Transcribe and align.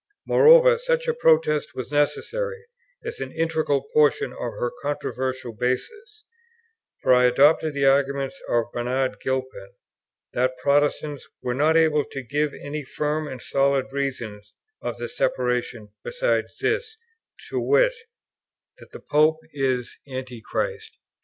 Moreover, 0.25 0.79
such 0.79 1.07
a 1.07 1.13
protest 1.13 1.75
was 1.75 1.91
necessary 1.91 2.65
as 3.05 3.19
an 3.19 3.31
integral 3.31 3.83
portion 3.93 4.33
of 4.33 4.39
her 4.53 4.71
controversial 4.81 5.53
basis; 5.53 6.23
for 7.03 7.13
I 7.13 7.25
adopted 7.25 7.75
the 7.75 7.85
argument 7.85 8.33
of 8.49 8.71
Bernard 8.73 9.19
Gilpin, 9.21 9.73
that 10.33 10.57
Protestants 10.57 11.27
"were 11.43 11.53
not 11.53 11.77
able 11.77 12.03
to 12.03 12.23
give 12.23 12.51
any 12.55 12.83
firm 12.83 13.27
and 13.27 13.39
solid 13.43 13.93
reason 13.93 14.41
of 14.81 14.97
the 14.97 15.07
separation 15.07 15.89
besides 16.03 16.57
this, 16.59 16.97
to 17.51 17.59
wit, 17.59 17.93
that 18.79 18.91
the 18.93 18.99
Pope 19.01 19.41
is 19.53 19.97
Antichrist." 20.07 20.97